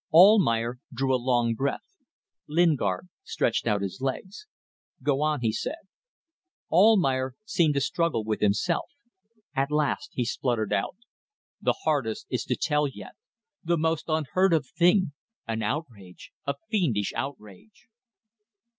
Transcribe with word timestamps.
Almayer 0.11 0.79
drew 0.91 1.13
a 1.13 1.21
long 1.23 1.53
breath. 1.53 1.99
Lingard 2.47 3.07
stretched 3.23 3.67
out 3.67 3.83
his 3.83 4.01
legs. 4.01 4.47
"Go 5.03 5.21
on!" 5.21 5.41
he 5.41 5.51
said. 5.51 5.75
Almayer 6.71 7.35
seemed 7.45 7.75
to 7.75 7.81
struggle 7.81 8.23
with 8.23 8.39
himself. 8.39 8.85
At 9.55 9.69
last 9.69 10.09
he 10.15 10.25
spluttered 10.25 10.73
out: 10.73 10.97
"The 11.61 11.77
hardest 11.83 12.25
is 12.31 12.45
to 12.45 12.55
tell 12.55 12.87
yet. 12.87 13.13
The 13.63 13.77
most 13.77 14.05
unheard 14.07 14.53
of 14.53 14.65
thing! 14.65 15.11
An 15.47 15.61
outrage! 15.61 16.31
A 16.47 16.55
fiendish 16.71 17.13
outrage!" 17.15 17.87